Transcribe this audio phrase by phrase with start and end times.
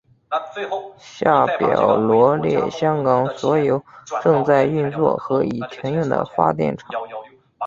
[0.97, 3.79] 下表罗列香港所有
[4.23, 6.89] 正在运作和已停用的发电厂。